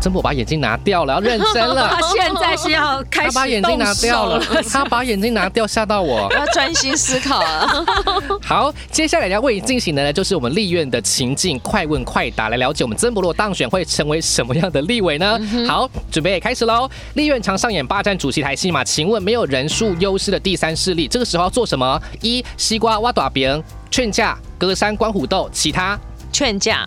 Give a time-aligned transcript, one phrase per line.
[0.00, 2.00] 曾博把眼镜拿掉了，要认真了 他。
[2.08, 6.32] 现在是要开始他把眼镜拿掉了，他把眼镜拿掉，吓到我我。
[6.32, 7.84] 要专心思考啊！
[8.42, 15.38] 好，接下来要为你进行的呢，就是我们立院的情境快问快答，来了解我们曾博若当选会成为什么样的立委呢？
[15.66, 16.88] 好，准备开始喽。
[17.14, 18.84] 立院常上演霸占主席台戏嘛？
[18.84, 22.00] 请问没有人数优势的第三势力，这个时候要做什么？
[22.22, 25.98] 一、西瓜挖大饼，劝架，隔山观虎斗，其他。
[26.30, 26.86] 劝架，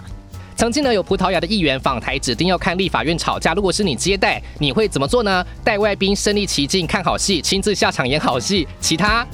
[0.61, 3.55] 曾经呢，有葡萄牙的议员访台，指定要看立法院吵架。
[3.55, 5.43] 如果是你接待，你会怎么做呢？
[5.63, 8.67] 带外宾身临其境看好戏，亲自下场演好戏。
[8.79, 9.25] 其他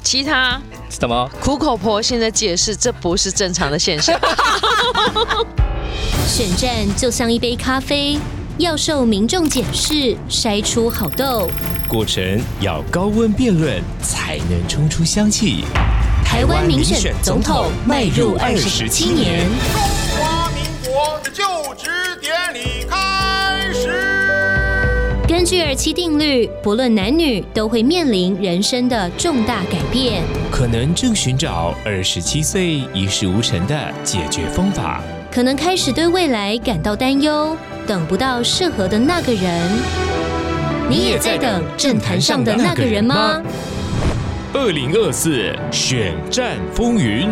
[0.00, 1.28] 其他什么？
[1.40, 4.16] 苦口婆心的解释，这不是正常的现象。
[6.28, 8.16] 选战就像一杯咖啡，
[8.58, 11.50] 要受民众检视，筛出好豆。
[11.88, 15.64] 过程要高温辩论，才能冲出香气。
[16.24, 19.48] 台湾民选总统迈入二十七年，
[20.84, 21.42] 国的就
[21.74, 23.88] 职典礼开始。
[25.26, 30.22] 根据二七定律，不论男女都会面临人生的重大改变。
[30.50, 35.00] 可能正寻找二十七岁一事无成的解决方法。
[35.32, 37.56] 可能开始对未来感到担忧，
[37.86, 39.62] 等不到适合的那个人。
[40.88, 43.42] 你也在等政坛上的那个人吗？
[44.52, 47.28] 二零二四选战风云，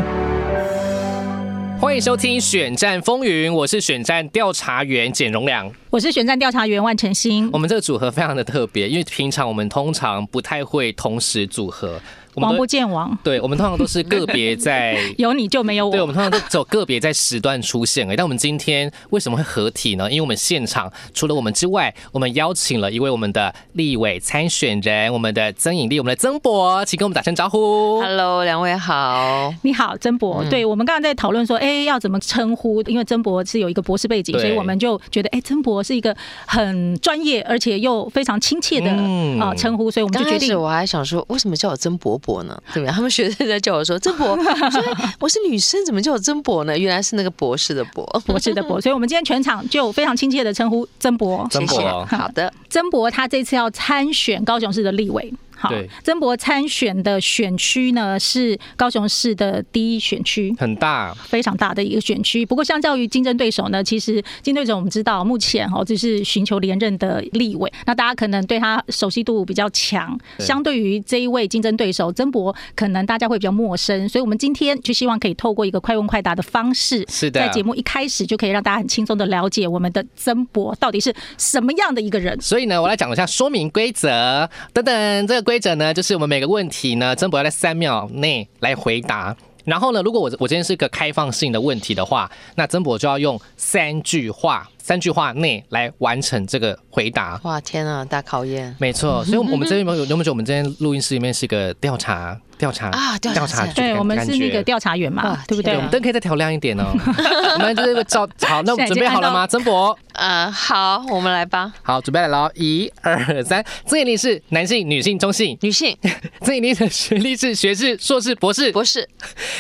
[1.83, 5.69] 欢迎收听《选战风云》，我是选战调查员简荣良。
[5.93, 12.01] 我是选战调查员万晨星我，们这个组合非常的特别，因为平常我们通常不太会同时组合，
[12.33, 14.97] 我们王不见王，对，我们通常都是个别在。
[15.19, 16.07] 有你就没有我对，我我。
[16.07, 18.17] 们通常都走个别在时段出现哎。
[18.17, 20.11] 但我们今天为什么会合体呢？
[20.11, 28.01] 因为我们现场除了我们之外，我们邀请了一位我们的立委参选人，我们的曾颖丽，我们的曾博，请跟我们打声招呼。
[28.01, 29.53] Hello，两位好。
[29.61, 30.43] 你好，曾博。
[30.43, 32.81] 嗯对我们刚刚在讨论说，哎，要怎么称呼？
[32.85, 36.17] 因为曾博是有一个博士背景，所以我们就觉得，哎，曾博是一个
[36.47, 42.61] 很专业而且又非常亲切的嗯啊称呼，所以我们就决定我还想说，为什么叫我曾伯伯呢？
[42.73, 42.95] 怎么样？
[42.95, 46.79] 他们学生在叫我说曾伯，我说哎我是女生，怎么叫我曾伯呢？
[46.79, 48.05] 原来是那个博士的博。
[48.27, 51.47] 博士的博， 所以我们今天全场就非常亲切的称呼曾伯。
[51.51, 51.81] 谢谢。
[52.07, 55.33] 好的，曾伯他这次要参选高雄市的立委。
[55.63, 60.53] 好对，曾博参选的选区呢是高雄市的第一选区。
[60.59, 82.37] 很大，非常大的一个选区，不过相较于竞争对手呢，其实竞争对手我们知道目前哦就是寻求连任的立委，那大家可能对他熟悉度比较强，对相对于这一位竞争对手曾博，可能大家会比较陌生，所以我们今天就希望可以透过一个快问快答的方式，是的在节目一开始就可以让大家很轻松的了解我们的曾博到底是什么样的一个人。
[82.41, 84.49] 所以呢，我来讲一下说明规则。
[84.73, 89.37] 等等，这个规则呢，就是我们每个问题呢，曾博要在三秒内来回答。
[89.67, 97.39] 然后呢，如果我我今天是一个开放性的问题的话，那曾博就要用三句话，三句话内来完成这个回答。
[97.45, 98.75] 哇天啊，大考验。
[98.79, 105.81] 没错，所以，我们这边有没有有没有觉得我们今天录音室里面是一个调查调查啊调查对，我们是那个调查员嘛哇，对，不对我？
[105.81, 106.95] 们灯可以再调亮一点哦。
[106.95, 109.45] 我们就是照好，那我们准备好了吗？
[109.49, 111.73] 曾博，呃，好，我们来吧。
[111.83, 113.65] 好，准备来了，一二三。
[113.85, 115.59] 曾颖丽是男性、女性、中性。
[115.63, 115.97] 女性
[116.43, 119.09] 曾颖丽的学历是学士、硕士、博士，博士，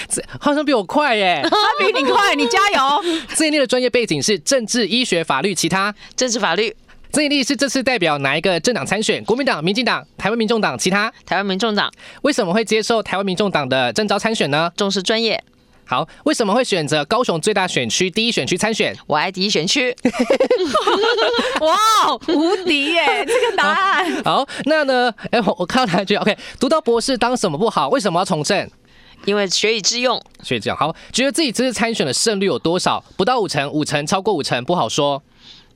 [0.08, 1.42] 这好像比我快耶。
[1.50, 3.02] 他比你快，你加油！
[3.34, 5.92] 曾颖丽的专业背景是政治、医学、法律，其他。
[6.14, 6.72] 政治法律，
[7.12, 9.22] 曾颖丽是这次代表哪一个政党参选？
[9.24, 11.12] 国民党、民进党、台湾民众党，其他。
[11.26, 11.92] 台湾民众党
[12.22, 14.72] 为什么会接受台湾民众党的征召参选呢？
[14.78, 15.44] 重视专业，
[15.84, 18.96] 好，为什么会选择高雄最大选区第一选区参选？
[19.06, 19.94] 我爱第一选区。
[21.60, 21.76] 哇，
[22.28, 23.04] 无敌耶！
[23.28, 24.24] 这个答案。
[24.24, 25.12] 好，那呢？
[25.30, 27.90] 哎，我我看到哪一句？OK，读到博士当什么不好？
[27.90, 28.66] 为什么要从政？
[29.26, 33.04] 因为学以致用，学以致用好，觉得自己这次参选的胜率有多少？
[33.18, 35.22] 不到五成，五成，超过五成不好说。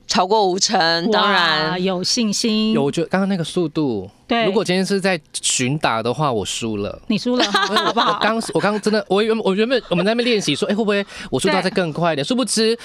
[0.07, 2.71] 超过五成，当然有信心。
[2.71, 6.99] 有，我觉得刚刚那个速度，对如果今天是在巡打的话，我输了。
[7.07, 8.19] 你输了， 好不我好？
[8.19, 12.25] 刚我刚真的，我原我原本我们在那边练习说，哎、会不会我速度再更快一点？
[12.25, 12.77] 殊不知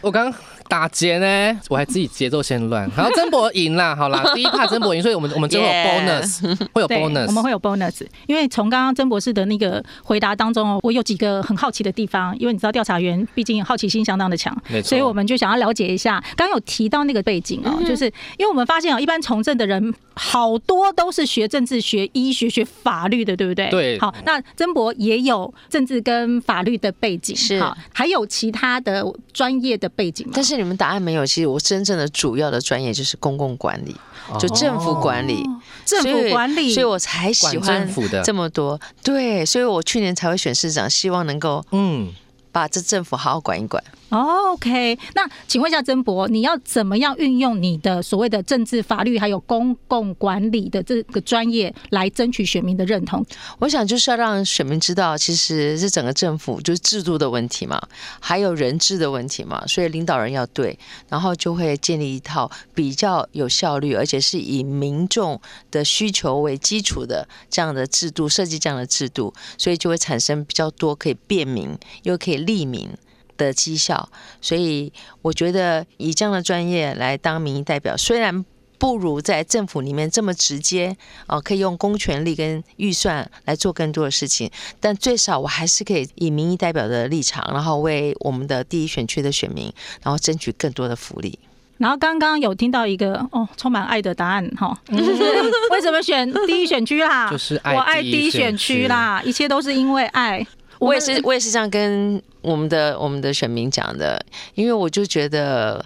[0.00, 0.32] 我刚
[0.68, 2.90] 打结呢，我还自己节奏先乱。
[2.96, 16.22] 然后曾博赢啦， 好啦，第一趴曾博赢，所以我们我们最后有 bonus，会有，bonus，我们会有 bonus，因为从刚刚曾博士的那个回答当中哦，我有几个很好奇的地方，因为你知道调查员毕竟好奇心相当的强没，错所以我们就想要了解一下。
[16.36, 18.06] 刚刚有提到那个背景哦，就是
[18.38, 23.68] 因为我们发现哦，一般从政的人好多都是学政治、学医学、学法律的，对不对？
[23.70, 30.32] 对好，那曾博也有政治跟法律的背景，是好，还有其他的专业的背景吗？
[30.34, 31.26] 但是你们答案没有。
[31.26, 33.94] 其实我真正的主要的专业就是公共管理，
[34.38, 35.44] 就政府管理，
[35.84, 38.80] 政府管理，所以我才喜欢政府的这么多。
[39.02, 42.12] 对，所以我去年才会选市长，希望能够嗯。
[42.52, 43.84] 把这政府好好管一管。
[44.08, 53.24] 哦 OK，那请问一下曾博，你要怎么样运用你的所谓的政治、法律还有公共管理的这个专业来争取选民的认同？
[53.58, 57.80] 我想就是要让选民知道，其实是整个政府就是制度的问题嘛，
[58.20, 65.40] 还有人治的问题嘛，所以领导人要对，然后就会建立一套比较有效率，而且是以民众
[65.72, 72.88] 的需求为基础的这样的制度，设计这样的制度，所以就会产生比较多可以便民又可以利民。
[73.36, 74.08] 的绩效，
[74.40, 74.92] 所以
[75.22, 78.44] 我觉得以这样的专业来当民意代表，虽然
[78.78, 80.94] 不如在政府里面这么直接
[81.26, 89.72] 哦，可以用公权力跟预算来做更多的事情，但最少我还是可以以民意代表的立场，然后为我们的第一选区的选民，
[90.02, 91.38] 然后争取更多的福利。
[91.78, 95.12] 然后刚刚有听到一个哦，充满爱的答案哈，就是
[95.72, 97.30] 为什么选第一选区啦？
[97.30, 100.46] 就是我爱第一选区啦，一切都是因为爱。
[100.78, 104.24] 我也是，我也是这样跟我们的我们的选民讲的，
[104.54, 105.84] 因为我就觉得。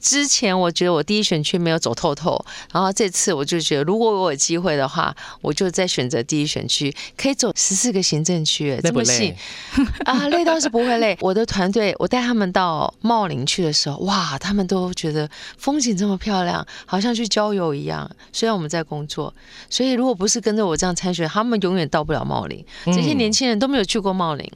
[0.00, 2.42] 之前我觉得我第一选区没有走透透，
[2.72, 9.34] 然后这次我就觉得，如果我有机会的话，我就再选择第一选区，可以走十四个行政区，这么细
[10.04, 11.16] 啊，累倒是不会累。
[11.20, 18.10] 我的团队，我带他们到茂林去的时候，哇，他们都觉得风景这么漂亮，好像去郊游一样。
[18.32, 19.32] 虽然我们在工作，
[19.68, 22.64] 所以如果不是跟着我这样参选，他们永远到不了茂林。
[22.86, 24.50] 这些年轻人都没有去过茂林。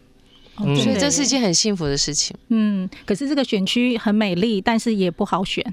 [0.56, 2.36] 所以这是一件很幸福的事情。
[2.48, 5.64] 嗯，可是这个选区很美丽，但是也不好选，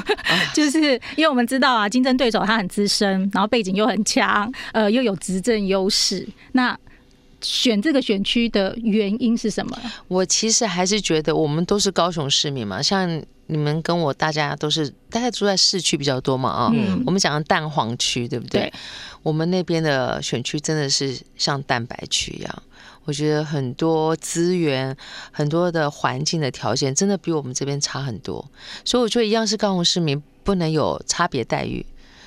[0.54, 0.78] 就是
[1.16, 6.26] 因为我们知道啊，竞争对手他很资深，然后背景又很强，呃，又有执政优势。
[6.52, 6.78] 那
[7.40, 9.78] 选这个选区的原因是什么？
[10.08, 16.70] 我其实还是觉得，我们都是高雄市民嘛，像你们跟我，大家都是大概住在市区比较多嘛啊。
[16.74, 17.02] 嗯。
[17.06, 18.72] 我们讲蛋黄区，对不对？
[19.22, 22.62] 我们那边的选区真的是像蛋白区一样。
[23.06, 24.94] 我觉得很多资源、
[25.32, 28.46] 很多的环境的条件，真的比我们这边差很多。
[28.84, 31.86] 所以我觉得一样是高雄市民，不能有差别待遇。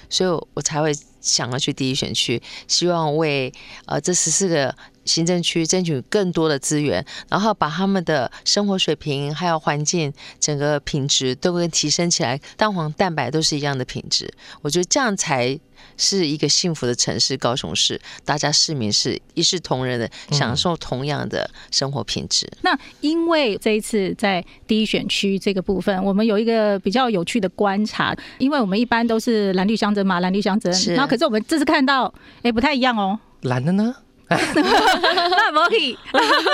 [0.10, 0.92] 所以我才会
[1.22, 3.54] 想要去第一选区，希望为
[3.86, 4.76] 呃这十四个
[5.10, 14.32] 行政区争取更多的资源，然后把他们的生活水平还有环境整个品质都会提升起来，蛋黄蛋白都是一样的品质。
[14.62, 15.60] 我觉得这样才。
[15.96, 22.50] 是一个幸福的城市，高雄市，大家市民是一视同仁的，享受同样的生活品质。
[22.62, 32.14] 那因为这一次在第一选区这个部分，我们有一个比较有趣的观察，因为我们一般都是蓝绿相争嘛，蓝绿相争，然后可是我们这次看到，
[32.44, 33.96] 哎，不太一样哦，蓝的呢？
[34.30, 35.98] 那不可以，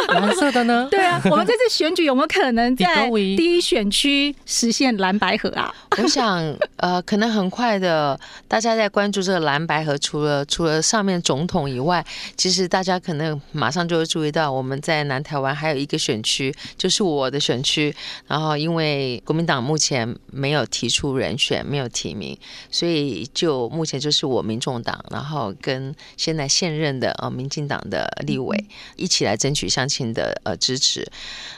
[0.08, 0.88] 蓝色的呢？
[0.90, 5.74] 对啊，我们这次选举有没有可能在第一选区实现蓝白河啊？
[5.98, 6.42] 我想，
[6.78, 8.18] 呃，可能很快的，
[8.48, 12.06] 大家在关注这个蓝白河，除了除了上面总统以外，
[12.38, 17.94] 其实大家可能马上就会注意到，我们在南台湾还有一个选区，就是我的选区。
[18.26, 22.38] 然后，因为国民党目前没有提出人选，没有提名，
[22.72, 27.65] 所以就目前就是我民众党，然后跟现在现任的呃民进。
[27.68, 28.64] 党的立委
[28.96, 31.06] 一起来争取乡亲的呃支持，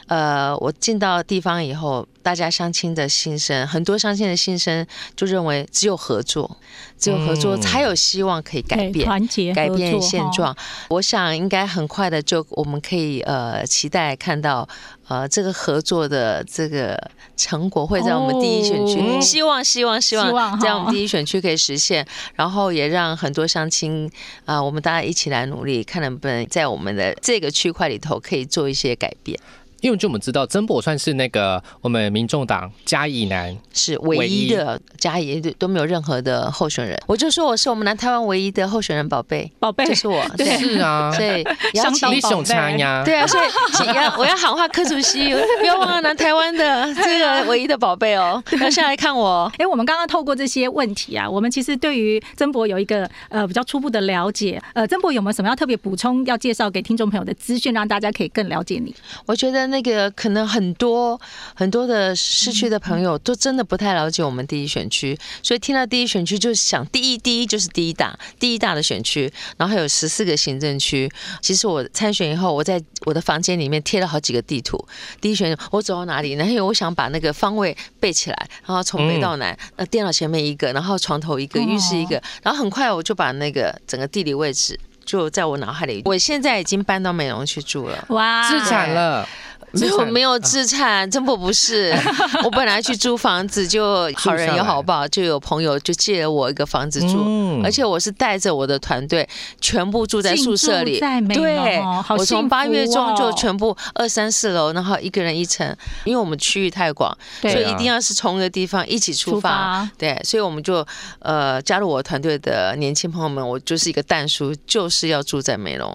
[0.06, 4.86] 呃，我进到地方以后，大家相亲的心声，很多相亲的心声
[5.16, 6.58] 就认为只有合作，
[6.98, 10.56] 只有合作才有希望可以改变团结改变现状。
[10.90, 14.68] 我想应该很快的就我们可以呃期待看到。
[15.08, 16.94] 呃，这个合作的这个
[17.34, 24.10] 成果会在我们第一选区，希望希望希望在我们第一选区可以实现，然后也让很多相亲
[24.44, 29.40] 啊，我们大家一起来努力，看能不能在我们的这个区块里头可以做一些改变。
[29.80, 39.50] 因为就我们知道，曾博算是那个我们民众党嘉义南是唯一的嘉义都没有任何的候选人，我就说我是我们南台湾唯一的候选人，宝贝。
[39.60, 39.86] 宝贝。
[39.86, 41.44] 就是我， 是啊，所以
[41.74, 42.78] 相当宝贝。
[42.78, 49.50] 呀，对啊，所以要我要喊话柯主席，不要忘了南台湾的这个唯一的宝贝哦，要下来看我。
[49.58, 58.92] 哎，我们刚刚透过这些问题啊，我们其实对于曾博有一个呃比较初步的了解，呃，曾博有没有什么要特别补充要介绍给听众朋友的资讯，让大家可以更了解你？
[59.24, 59.67] 我觉得。
[59.70, 61.20] 那个可能很多
[61.54, 71.10] 很多的市区的朋友都真的不太了解我们第一选区，所以听到第一选区就想第一第一就是第一大第一大的选区，然后还有十四个行政区。
[71.40, 74.82] 其实我参选以后，我在我的房间里面贴了好几个地图，
[75.20, 86.02] 第一选我走到哪里，然后我想把那个方位背起来，然后从北到南，那电脑前面一个，然后床头一个，浴室一个，然后很快我就把那个整个地理位置就在我脑海里。
[86.04, 89.28] 我现在已经搬到美容去住了，哇，自产了。
[89.72, 91.94] 没有没有自产，真不不是。
[92.44, 99.28] 我本来去租房子，就好人有好报，就有朋友就借了我一个房子住，而且我是带着我的团队
[99.60, 100.98] 全部住在宿舍里。
[100.98, 101.80] 对，
[102.16, 109.88] 我从八月中就全部二三四楼，然后一个人一层，因为我们区域太广，所以一定要是从一个地方一起出发。
[109.98, 110.86] 对，所以我们就
[111.18, 115.94] 呃加入我团队的年轻朋友们，我就是一个蛋叔，就是要住在美容，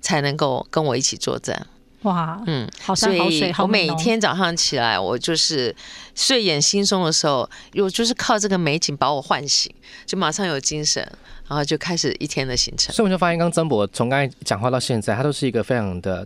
[0.00, 1.66] 才能够跟我一起作战。
[2.02, 5.74] 哇，嗯，好山好水，我每天早上起来，我就是
[6.14, 9.72] 睡眼惺忪的时候，我就是靠这个美景把我唤醒，
[10.06, 11.02] 就马上有精神，
[11.48, 12.94] 然后就开始一天的行程。
[12.94, 16.24] 所以我就发现，刚曾博从刚才讲话到现在，他都是一个非常的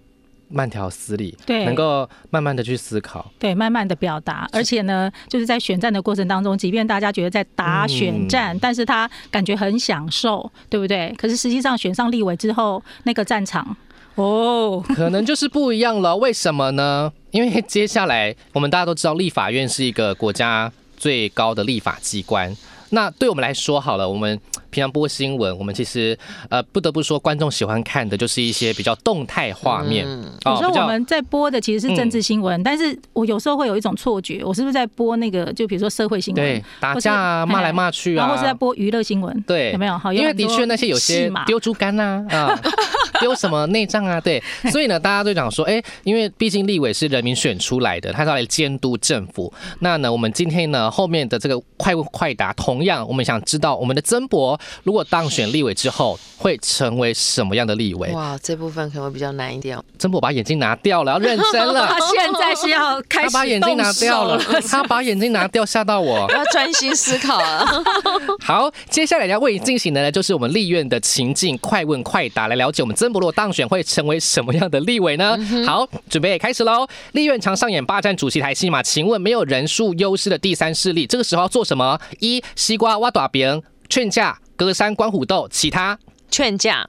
[0.48, 4.46] 慢条斯理，对，能够慢慢的去思考，对，慢慢的表达。
[4.52, 11.14] 而且呢，就是在选战的过程当中，即便大家觉得在打选战，但是他感觉很享受，对不对？
[11.16, 13.74] 可是实际上选上立委之后，那个战场。
[14.16, 16.16] 哦，可能就是不一样了。
[16.16, 17.12] 为什么呢？
[17.30, 22.54] 因为接下来我们大家都知道，立法院是一个国家最高的立法机关。
[22.90, 24.38] 那对我们来说，好了，我们
[24.68, 26.18] 平常播新闻，我们其实
[26.50, 30.06] 呃不得不说，观众喜欢看的就是一些比较动态画面。
[30.44, 39.96] 有时候我们在播的其实是政治新闻，但是我有时候会有一种错觉，我是不是在播那个就比如说社会新闻，对，打架啊，骂来骂去啊，或是在播娱乐新闻，对，有没有？
[39.96, 42.54] 好，因为的确那些有些丢猪肝呐啊。
[43.22, 44.20] 丢什么内脏啊？
[44.20, 49.52] 对， 所以呢，大家都讲说，哎，因为毕竟立委是人民选出来的，他是来监督政府。
[49.78, 58.10] 那呢，我们今天呢后面的这个快问快答，同样我们想知道，我们的曾博如果当选立委之后，会成为什么样的立委？
[58.10, 59.78] 哇，这部分可能会比较难一点。
[59.96, 61.86] 曾博把眼镜拿掉了，要认真了。
[61.86, 66.26] 他现在是要开始他把眼镜拿掉了，他把眼镜拿掉，吓到我。
[66.26, 67.84] 我要专心思考了。
[68.42, 73.11] 好，接下来要为你进行的呢，就是我们立院的情境快问快答，来了解我们曾。
[73.12, 75.36] 部落当选会成为什么样的立委呢？
[75.66, 76.86] 好，准备开始喽！
[77.12, 82.00] 立院常上演霸占主席台戏码，请问没有人数优势的第三势力，这个时候要做什么？
[82.20, 85.98] 一西瓜挖大饼，劝架；隔山观虎斗，其他
[86.30, 86.88] 劝架。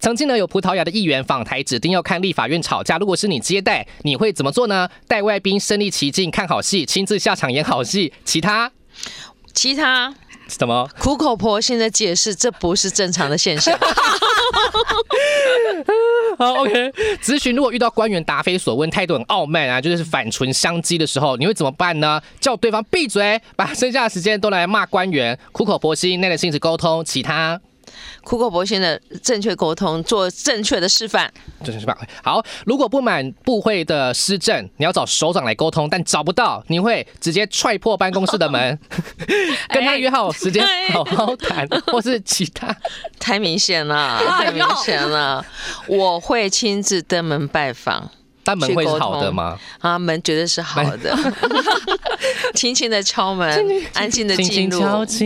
[0.00, 2.98] 曾经呢有葡萄牙的议员访台，指定要看立法院吵架。
[2.98, 4.88] 如果是你接待，你会怎么做呢？
[5.06, 8.12] 带外宾身临其境看好戏，亲自下场演好戏。
[8.24, 8.72] 其他，
[9.54, 10.12] 其他。
[10.48, 10.88] 什么？
[10.98, 13.78] 苦口婆心的解释，这不是正常的现象。
[16.36, 16.90] 好，OK。
[17.22, 22.20] 咨询如果遇到官员答非所问、态度很傲慢啊，就是反唇相讥的时候，你会怎么办呢？
[22.40, 27.04] 叫对方闭嘴，把剩下的时间都来骂官员，苦口婆心、耐着性子沟通。
[27.04, 27.60] 其他。
[28.24, 31.32] 苦口婆心的正确沟通，做正确的示范。
[31.64, 31.96] 正确示范。
[32.22, 38.78] 好，如果不满部会的施政，你要找首长来沟通，但找不到，你会直接踹破办公室的门，
[39.68, 42.74] 跟他约好时间好好谈，或是其他。
[43.18, 45.44] 太明显了，太明显了。
[45.86, 48.10] 我会亲自登门拜访。
[48.44, 49.58] 但门会是好的吗？
[49.80, 51.16] 啊，门绝对是好的。
[52.54, 54.80] 轻轻的敲门，安静的进入，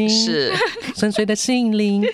[0.09, 0.55] 是
[0.95, 2.05] 深邃的心灵。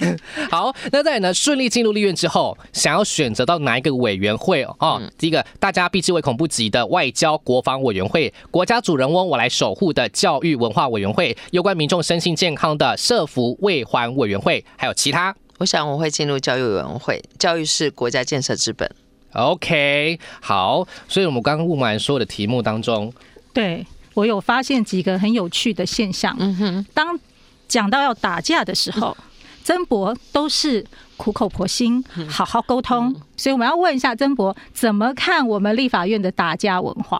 [0.50, 5.00] 好，那在呢顺利进入立院之后，想要选择到哪一个委员会哦？
[5.18, 15.34] 第一个大家避之唯恐不及的外交国防委员会，国家主人翁我来守护的教育文化委员会，有关民众身心健康的社福卫环委员会，还有其他。
[15.58, 18.90] 我想我会进入教育委员会，教育是国家建设之本。
[19.32, 23.12] OK，好，所以我们刚刚问完所有的题目当中，
[23.52, 26.36] 对我有发现几个很有趣的现象。
[26.38, 27.18] 嗯哼，当
[27.66, 29.16] 讲到要打架的时候，
[29.64, 30.84] 曾博都是
[31.16, 33.14] 苦口婆心，好好沟通。
[33.36, 37.18] 所以我们要问一下曾博，怎么看我们立法院的打架文化？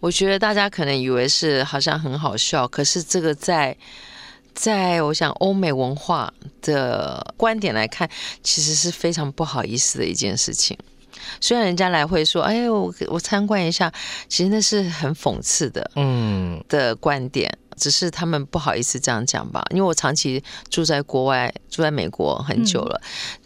[0.00, 3.76] 我觉得大家可能以为是好像很好笑，可是这个在
[4.52, 8.08] 在我想欧美文化的观点来看，
[8.42, 10.76] 其实是非常不好意思的一件事情。
[11.40, 13.92] 虽然人家来会说，哎，我我参观一下，
[14.28, 17.58] 其实那是很讽刺的，嗯，的观点。
[17.78, 22.98] 只是他们不好意思这样讲吧，因为我长期住在国外，住在美国很久了。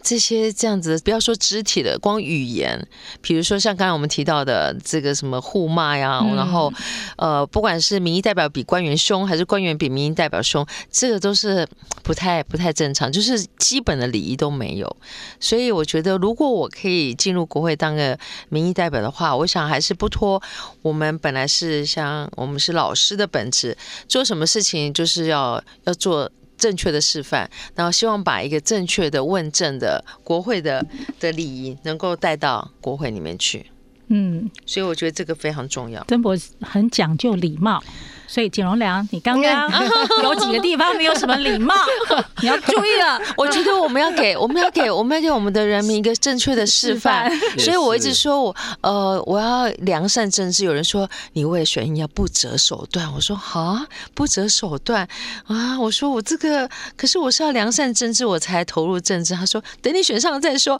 [0.03, 2.87] 这些这样子，不要说肢体的，光语言，
[3.21, 6.71] 比如说像刚才我们提到的这个什么互骂呀，然后
[7.17, 11.67] 呃，不管是民意代表比官员凶，还是官员比民意代表凶，这个都是
[12.03, 14.97] 不太不太正常，就是基本的礼仪都没有。
[15.39, 18.17] 所以我觉得，如果我可以进入国会当个
[18.49, 20.41] 民意代表的话，我想还是不脱
[20.81, 23.77] 我们本来是像我们是老师的本质。
[24.07, 26.29] 做什么事情就是要要做
[26.61, 30.85] 正确的示范，然后希望把一个正确的问政的国会的
[31.19, 33.65] 的礼仪能够带到国会里面去。
[34.13, 36.03] 嗯，所以我觉得这个非常重要。
[36.09, 37.81] 曾博很讲究礼貌。
[38.27, 39.69] 所以简荣良，你刚刚
[40.23, 41.75] 有几个地方没有什么礼貌，
[42.41, 43.21] 你要注意了。
[43.35, 47.29] 我觉得我们要给 我们要给我们要给我们的人民一个正确的示范。
[47.59, 50.63] 所以我一直说我呃我要良善政治。
[50.63, 55.05] 有人说你为了选赢要不择手段，我说啊不择手段
[55.47, 59.35] 啊，我说我这个可是我是要良善政治我才投入政治。
[59.35, 60.79] 他说等你选上了再说。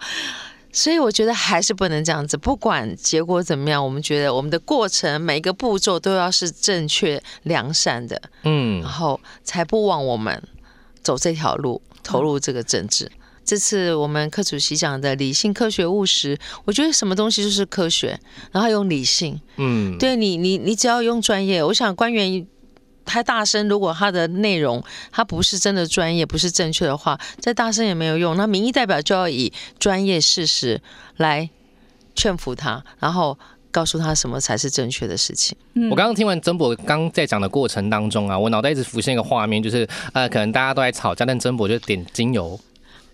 [0.74, 10.42] 所以我觉得还是不能这样子，不管结果怎么样，我们觉得我们的过程每一个步骤都要是正确良善的，嗯，然后才不枉我们
[11.02, 13.12] 走这条路，投入这个政治。
[13.44, 18.20] 这次我们科主席讲的理性、科学、务实，我觉得什么东西就是科学，
[18.52, 22.46] 然后用理性，嗯，对你，你你只要用专业，我想官员。
[23.06, 28.38] 太大声，如果他的内容他不是真的专业，不是正确的话，再大声也没有用。
[28.38, 30.82] 那民意代表就要以专业事实
[31.18, 31.50] 来
[32.16, 33.38] 劝服他，然后
[33.72, 35.58] 告诉他什么才是正确的事情。
[35.90, 42.60] 我刚刚听完曾博刚在讲的过程当中啊，我脑袋一直浮现一个画面，就是呃，可能大家都在吵架，但曾博就点精油，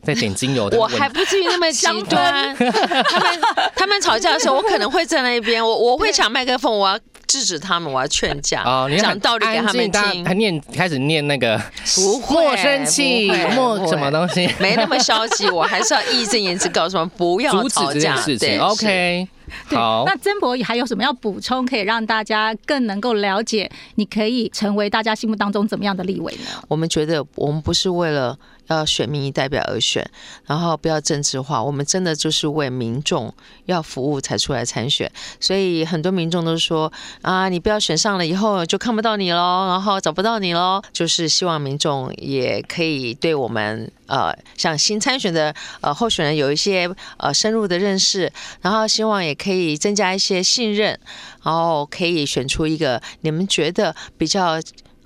[0.03, 0.77] 在点精油的。
[0.77, 2.55] 我还不至于那么极端。
[2.55, 3.39] 他们
[3.75, 6.99] 他们吵架的时候，我可能会在那一边，我我会抢麦克风，我要。
[7.27, 8.87] 制止他们，我要劝架啊！
[8.97, 10.25] 讲道理给他们听。
[10.25, 11.61] 还念开始念那个，
[11.93, 15.49] 不莫生气，莫什么东西，没那么消极。
[15.49, 18.57] 我还是要义正言辞告诉他们，不要 阻止这件事情。
[18.61, 19.27] OK，
[19.67, 20.03] 好。
[20.05, 26.63] 那曾博还有什么要补充，可以让大家更能够了解，你可以成为大家心目当中怎么样的立委呢？
[26.67, 28.37] 我们觉得，我们不是为了。
[28.69, 30.05] 要选民意代表而选，
[30.45, 31.63] 然后不要政治化。
[31.63, 35.09] 我们真的就是为民众要服务才出来参选。
[35.39, 40.81] 所以很多民众都说啊，你不要选上了以后就看不到你喽，然后找不到你喽。
[40.91, 50.99] 就是希望民众也可以对我们呃，像新参选的呃候选人有一些呃深入的认识，然后希望也可以增加一些信任，
[51.43, 54.59] 然后可以选出一个你们觉得比较。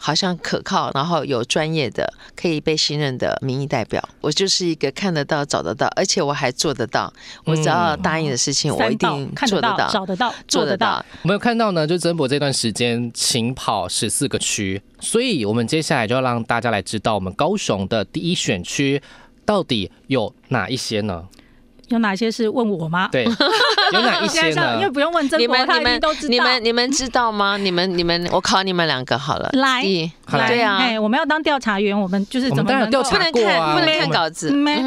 [0.03, 4.03] 好像可靠，然后有专业的、可以被信任的民意代表。
[4.19, 7.13] 我就是一个看得到、找得到，而且我还做得到。
[7.43, 11.05] 我只要答应的事情，我一定做得到、找得到、做得到。
[11.21, 18.99] 我们有看到呢，就曾博这段时间勤跑十四个区，所以我们接下来就要让大家来知道我们高雄的第一选区
[19.45, 21.27] 到底有哪一些呢？
[21.91, 23.09] 有哪些是问我吗？
[23.11, 23.25] 对，
[23.93, 24.75] 有哪一些呢？
[24.79, 26.29] 因为不用问曾博，他们都知道。
[26.29, 27.57] 你们你们知道吗？
[27.57, 29.49] 你们你们，我考你们两个好了。
[29.53, 29.83] 来，
[30.31, 33.73] 来，对啊，我们要当调查员，我们就是怎么调查过啊？
[33.73, 34.51] 不能看稿子。
[34.51, 34.81] 没，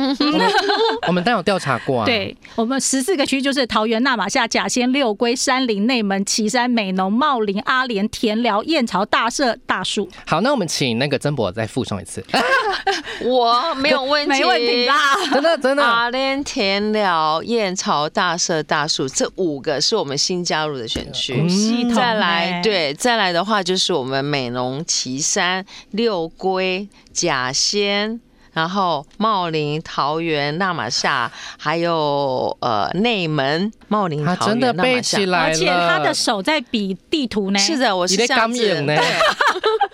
[1.06, 2.06] 我们当有调查过啊。
[2.06, 10.08] 对，我们十四个区就是桃园、纳马夏、甲仙、六龟、山林、内门、旗山、美浓、茂林、阿莲、田寮、燕巢、大社、大树。
[10.26, 12.24] 好，那我们请那个曾博再复诵一次。
[13.24, 14.94] 我没有问题，没问题啦，
[15.32, 15.84] 真的真的。
[15.84, 16.93] 阿莲田。
[16.94, 21.46] 了燕巢大社大树这五个是我们新加入的选区，
[21.94, 28.18] 再来对再来的话就是我们美浓旗山六龟甲仙，
[28.54, 38.96] 然后茂林桃园纳马夏，还有呃内门茂林桃园纳马夏，而且他的手在比地图呢，是的，我是这样子呢。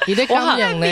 [0.07, 0.87] 你的刚养呢？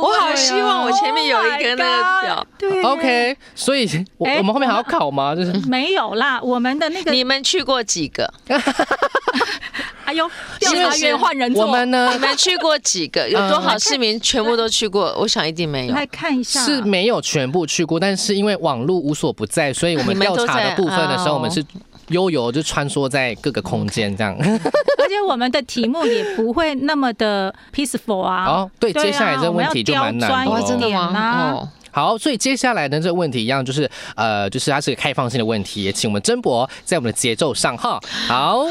[0.00, 2.46] 我好希望我前面有一个那个表。
[2.58, 3.36] 对，OK。
[3.54, 5.34] 所以，我我们后面还要考吗？
[5.34, 6.40] 就是没有啦。
[6.40, 8.32] 我们的那个，你们去过几个？
[10.04, 11.64] 哎呦，调查员换人做。
[11.64, 12.10] 我们呢？
[12.12, 13.28] 你们去过几个？
[13.28, 15.14] 有多少市民全部都去过？
[15.18, 15.94] 我想一定没有。
[15.94, 21.64] 来看一下，是没有全部去过，但是因为网络无所不在，所以我们调查的部分的时候，我们是。
[22.08, 28.44] 悠游就穿梭在各个空间这样，而且我们的题目也不会那么的 peaceful 啊。
[28.48, 31.70] 哦，对，接下来这个问题就蛮难的，真的吗？
[31.90, 38.00] 好，所以接下来呢，这个问题一样，就是呃，就是它是个开放性的问题，请我们曾博在我们的节奏上哈。
[38.26, 38.66] 好，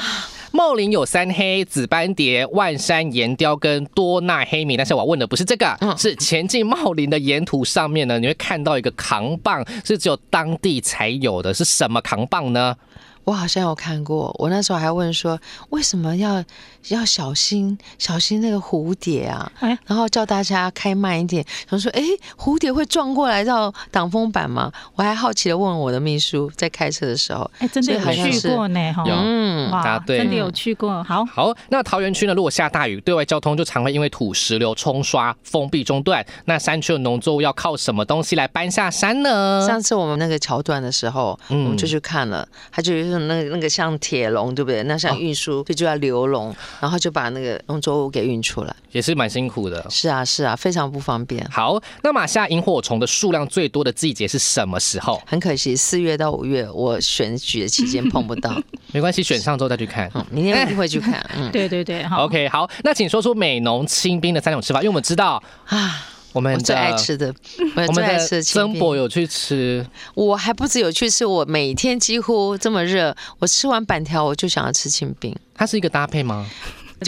[0.51, 12.75] 茂林有三黑紫斑蝶、万山岩雕跟多纳黑米，但是我问的不是这个，是前进茂林的沿途上面呢，你会看到一个扛棒，是只有当地才有的，是什么扛棒呢？
[13.23, 16.43] 我好像有看过，我那时候还问说，为什么要
[16.89, 19.49] 要小心小心那个蝴蝶啊？
[19.85, 21.45] 然后叫大家开慢一点。
[21.69, 22.01] 想说，哎，
[22.37, 24.69] 蝴蝶会撞过来到挡风板吗？
[24.95, 31.01] 我还好奇的问我的秘书，在开车的时候，哎，真的有去过呢，哈，嗯，哇，真的有去过。
[31.03, 36.25] 好，好，那桃园区呢，如果下大雨，对外交通就常会因为土石流冲刷封闭中断。
[36.45, 39.65] 那山区的农作物要靠什么东西来搬下山呢？
[39.65, 43.12] 上次我们那个桥段的时候，我们就去看了，他就是。
[43.13, 44.81] 就是那个那个像铁笼，对不对？
[44.83, 48.75] 那像运输，就就要流笼，然后就把那个农作物给运出来。
[48.91, 49.85] 也是蛮辛苦的。
[49.89, 51.45] 是啊，是啊，非常不方便。
[51.51, 55.21] 好，那马下萤火虫的数量最多的季节是什么时候？
[55.27, 58.51] 很可惜，四月到五月我选举的期间碰不到。
[58.91, 60.09] 没关系，选上之后再去看。
[60.15, 61.23] 嗯，明天一定会去看。
[61.37, 67.33] 嗯， 对对对，好 OK，好，那请说出美浓清冰的三种吃法，因为我们知道啊，我们我最爱吃的，
[67.75, 75.35] 我我们最爱吃的清冰曾博有去吃，我还不止有去吃，我每天几乎这么热，我吃完板条我就想要吃清冰。
[75.55, 76.45] 它是一个搭配吗？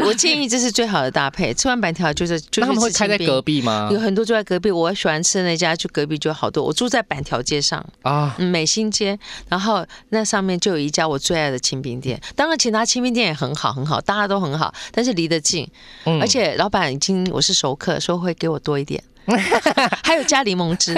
[0.03, 3.97] 我建议这是最好的搭配，吃完板条就是就那他们会开在隔壁吗有？
[3.97, 6.61] 很多住在隔壁，我喜欢吃的那家，就隔壁就好多。
[6.61, 12.19] 我住在板条街上，啊，嗯，美心街，然后那上面就有一家我最爱的清冰店。
[12.35, 15.65] 当然，其他清冰店也很好，很好，大家都很好，但是离得近，
[16.03, 19.01] 嗯而且老板已经我是熟客，说会给我多一点，
[20.03, 20.93] 还有加柠檬汁。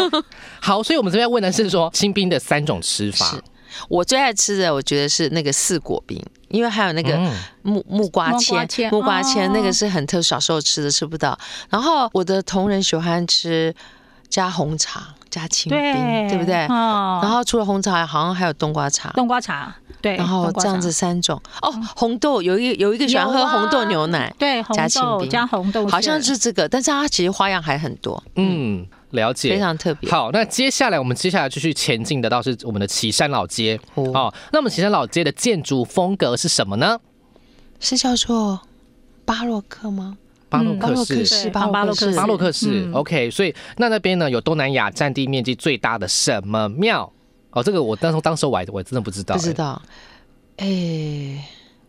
[0.60, 3.42] 好，所以我们这边问的是说清冰的三种吃法是。
[3.88, 11.38] 我最爱吃的，我觉得是那个四果冰，因为还有那个嗯木木瓜木瓜签，签木瓜签哦那个是很特，小时候吃的吃不到。
[11.68, 13.72] 然后我的同仁喜欢吃
[14.28, 16.66] 加红茶加清冰，对不对？
[16.66, 19.10] 哦然后除了红茶，好像还有冬瓜茶。
[19.10, 30.10] 冬瓜茶，对，然后这样子三种哦，红豆有一有一个喜欢喝红豆牛奶，对红加清豆冰加红豆，好像是这个，但是它其实花样还很多，嗯，了解，非常特别。
[30.10, 34.34] 好，那接下来我们接下来继续前进的到是我们的岐山老街哦哦。
[34.52, 36.98] 那我们岐山老街的建筑风格是什么呢？
[37.78, 38.60] 是叫做
[39.24, 40.18] 巴洛克吗？
[40.50, 41.24] 巴洛嗯克式。
[41.24, 47.10] 是巴洛克式巴洛克式巴洛克式、嗯 o k 所以那那边呢有东南亚占地面积最大的什么庙？
[47.52, 49.80] 哦，这个我当时当时我还我真的不知道、哎不知道。
[50.58, 50.66] 哎，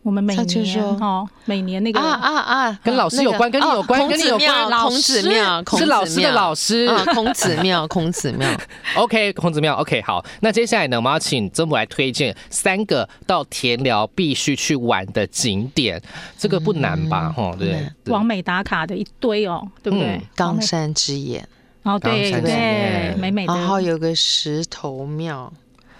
[0.02, 6.84] 我们每年哦，每年那个啊啊啊，跟老师有关跟你有关哦跟你有关孔子庙，孔子庙，孔子是老师的庙老师。
[6.86, 8.48] 啊，孔子庙， 孔子庙。
[8.96, 9.74] OK，孔子庙。
[9.76, 16.02] OK，好，那接下来呢，我们要请曾母来推荐三个到田寮必须去玩的景点，
[16.36, 17.32] 这个不难吧？
[17.36, 17.90] 哈、对不对？
[18.04, 20.22] 对完美打卡的一堆哦，对不对嗯？
[20.34, 21.46] 冈山之眼，
[21.84, 25.52] 哦，对冈山之对，美美的然后有个石头庙，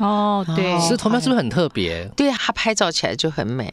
[0.02, 2.04] 哦，对，石头庙是不是很特别？
[2.16, 3.72] 对，它拍照起来就很美。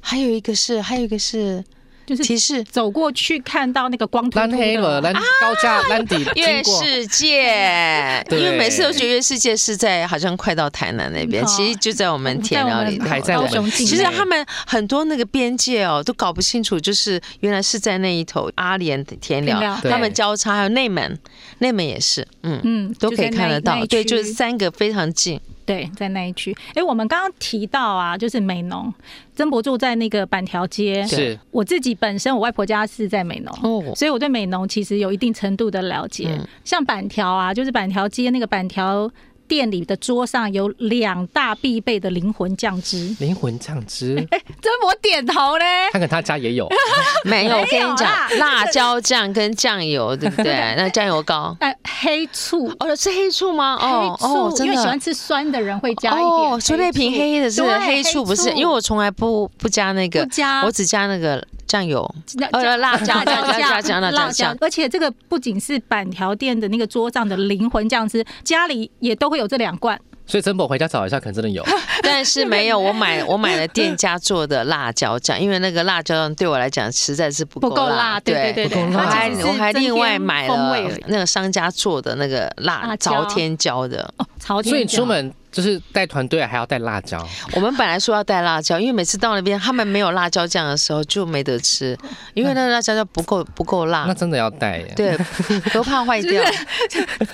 [0.00, 1.64] 还有一个是，还有一个是
[2.06, 6.82] 就是提示走过去看到那个光秃蓝秃黑了，的，蓝高架蓝底月经过。
[6.82, 13.06] 世界，对 因为每次都觉得月世界是在好像快到台南那边，哦其实就在我们田寮里头。
[13.06, 21.18] 还在我们高雄其实他们很多那个边界哦，都搞不清楚，就是原来是在那一头阿莲田寮他们交叉，还有内门，
[21.58, 23.84] 内门也是，嗯，嗯，都可以看得到。
[23.86, 25.40] 对，就是三个非常近。
[25.70, 26.56] 对，在那一区。
[26.74, 28.92] 哎，我们刚刚提到啊，就是美浓，
[29.34, 31.06] 曾博住在那个板条街。
[31.06, 33.58] 是我自己本身，我外婆家是在美浓。
[33.62, 39.10] 哦，所以我对美浓其实有一定程度的了解，嗯像板条啊，就是板条街那个板条
[39.50, 43.12] 店里的桌上有两大必备的灵魂酱汁。
[43.18, 46.68] 灵魂酱汁，哎， 这我点头嘞，看看他家也有。
[47.26, 48.08] 没有，我跟你讲，
[48.38, 50.52] 辣椒酱跟酱油，对不对？
[50.78, 52.72] 那酱油膏，哎，黑醋。
[52.78, 53.76] 哦，是黑醋吗？
[53.80, 55.00] 哦，哦，真的因为喜欢。
[55.00, 58.50] 吃酸的人会加一点哦，所以那瓶黑的是黑醋，不是？
[58.52, 62.06] 因为我从来不不加那个不，加，我只加那个酱油。
[62.34, 70.00] 那呃辣椒辣椒辣椒酱辣椒酱而且这个不仅是板条店的那个桌上的灵魂酱汁，家里也都会有这两罐。
[70.26, 71.64] 所以曾博回家找一下，可能真的有。
[72.04, 78.20] 但是没有，我买我买了店家做的辣椒酱，因为那个辣椒酱对我来讲实在是不不够辣辣。
[78.20, 84.08] 对对对对我还我还另外买了风味那个商家做的那个辣朝天椒的。
[84.18, 87.18] 哦，朝天椒所以椒出门就是带团队还要带辣椒。
[87.54, 91.96] 我们本来说要带辣椒，因为每次到那边他们没有辣椒酱的时候就没得吃，
[92.34, 94.92] 因为那个辣椒酱不够不够辣那，真的要带耶。
[94.96, 95.18] 对，
[95.72, 96.42] 都怕坏掉。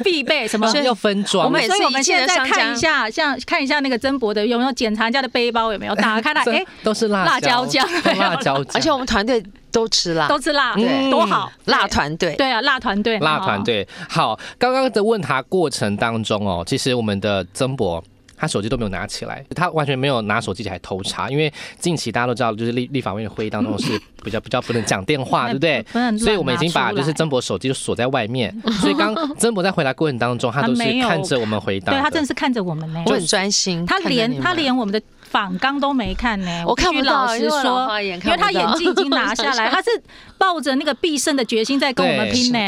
[0.04, 0.66] 必备什么？
[0.84, 1.46] 要分装。
[1.46, 9.42] 我每次所以我们现在看一下，像看一下那个曾博的有没有检查人家的背包有没有打开来，这哎，都是辣辣椒酱都辣椒酱，而且我们团队
[9.76, 12.34] 都吃辣，都吃辣，对多好，辣团队。
[12.36, 13.86] 对啊，辣团队，辣团队。
[14.08, 18.02] 好，刚刚的问答过程当中哦，其实我们的曾博。
[18.38, 25.82] 他手机都没有拿起来，他完全没有拿手机起来偷查，因为近期大家都知道，就是立立法院会议当中是 比较比较不能讲电话，对不对？
[25.90, 32.26] 不能所以我们已经把就是曾博手机就锁在外面，所以刚 曾博在回答过程当中，他都是看着我们回答对他真的的。
[32.26, 35.00] 是看着我们呢，我很专心，他连他连我们的
[35.36, 39.90] 访纲都没看呢，我看不必须老实到因为我老说，因为他眼镜已经拿下来， 他是
[40.38, 42.58] 抱着那个必胜的决心在跟我们拼呢。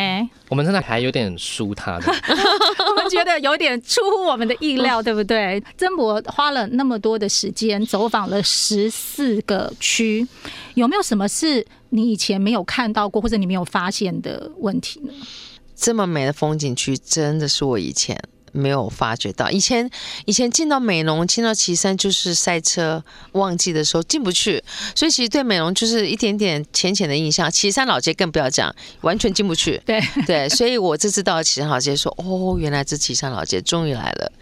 [0.51, 2.13] 我们真的还有点输他的，
[2.91, 5.63] 我们觉得有点出乎我们的意料， 对不对？
[5.79, 10.29] 曾博花了那么多的时间，走访了十四个区，
[10.75, 15.13] 有没有什么是你以前没有看到过，或者你没有发现的问题呢？
[15.75, 18.21] 这么美的风景区，真的是我以前
[18.53, 19.51] 没有发觉到。
[19.51, 19.89] 以前
[20.25, 24.63] 以前进到美容，进到岐山就是赛车，旺季的时候进不去，
[24.95, 27.51] 所以其实对美容就是一点点浅浅的印象。
[27.51, 29.81] 岐山老街更不要讲，完全进不去。
[29.85, 34.33] 对对，所以我这次到了岐山老街，说哦，原来这岐山老街终于来了。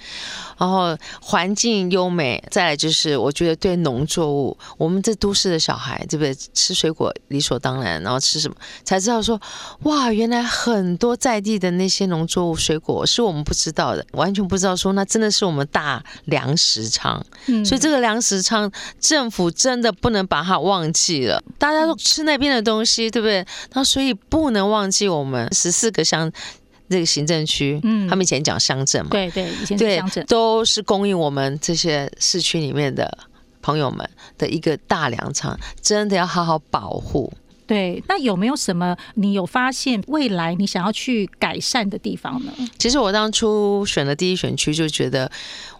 [0.58, 6.34] 然后环境优美，再来就是我觉得对农作物，我们这都市的小孩，对不对？
[6.54, 9.38] 吃水果理所当然，然后吃什么才知道说，
[9.82, 17.24] 哇，原来很多在地的那些农作物水果是我们不知道的，完全不知道说，那真的是我们大粮食仓。
[17.46, 21.42] 嗯，所以这个粮食仓，政府真的不能把它忘记了。
[21.58, 23.46] 大家都吃那边的东西，对不对？
[23.72, 26.32] 那所以不能忘记我们十四个乡。
[26.88, 33.26] 这个行政区，嗯，他们以前讲乡镇嘛，对对，以前是乡镇，都是供应我们这些市区里面的
[33.60, 37.32] 朋友们的一个大粮仓，真的要好好保护。
[37.66, 42.52] 对，那有没有什么你有发现未来你想要去改善的地方呢？
[42.78, 45.30] 其实我当初选的第一选区，就觉得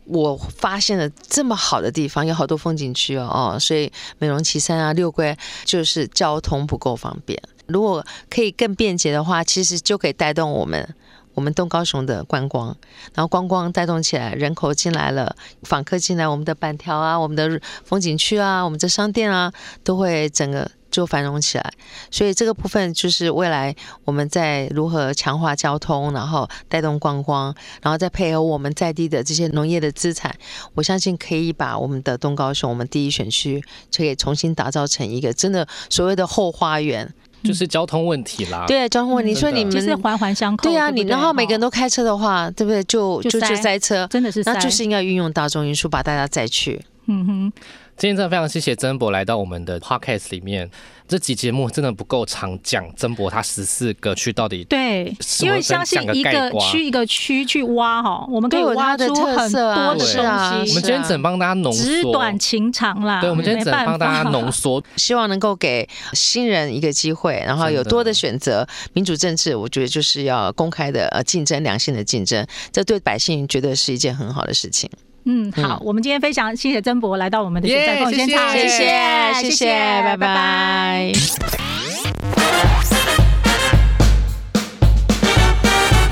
[0.04, 7.40] 我发现了这么好的地方，有好多风景区哦，哦，所以美容旗山啊、六龟就是交通不够方便。
[7.66, 10.94] 如果可以更便捷的话，其实就可以带动我们
[11.36, 12.74] 我们东高雄的观光，
[13.12, 19.52] 然后观光带动起来，人口进来了，访客进来，我们的板条啊，我们的风景区啊，我们的商店啊，
[19.84, 21.72] 都会整个就繁荣起来。
[22.10, 30.34] 所以这个部分就是未来我们在如何强化交通，然后带动观光，然后再配合我们在地的这些农业的资产，
[30.72, 33.62] 我相信可以把我们的东高雄，我们第一选区，
[33.94, 37.12] 可以重新打造成一个真的所谓的后花园。
[37.46, 40.68] 就是交通问题啦，对交通问题，所以你们就是环环相扣。
[40.68, 42.82] 对啊，你然后每个人都开车的话，对不对？
[42.82, 43.76] 就就就塞。
[43.78, 46.80] 车，真的是，那就是应该运用大众运输把大家载去。
[47.08, 47.52] 嗯哼，
[47.96, 50.70] 今天真的非常谢谢曾博来到我们的 podcast 里面。
[51.08, 60.18] 这集节目真的不够长，讲曾博他十四个区到底对，因为相信一个区一个区去挖哈，我们可以挖出很多的东西。
[60.18, 63.22] 我们今天只帮大家浓缩，纸短情长啦。
[63.22, 68.66] 对，我们今天只帮大家浓缩， 希望能够给新人一个机会，然后有多的选择。
[68.92, 74.90] 民主政治，我觉得就是要公开的呃竞争，良性的竞争，这对百姓绝对是一件很好的事情。
[75.28, 81.12] 嗯，好，我们今天非常谢谢曾博来到我们的选战现场，谢谢，谢谢，拜拜。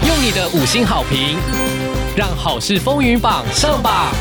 [0.09, 1.37] 用你的五星好评，
[2.17, 4.13] 让好事风云榜上榜。